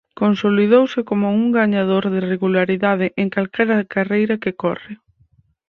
[0.21, 4.93] Consolidouse como un gañador de regularidade en calquera carreira que corre.